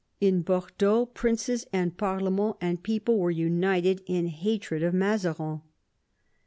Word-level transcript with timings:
In 0.19 0.41
Bordeaux 0.41 1.05
princes 1.05 1.67
and 1.71 1.95
parlement 1.95 2.57
and 2.59 2.81
people 2.81 3.19
were 3.19 3.29
united 3.29 4.01
in 4.07 4.25
hatred 4.29 4.81
of 4.81 4.95
Mazarin. 4.95 5.61